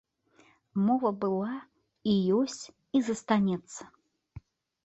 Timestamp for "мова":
0.85-1.11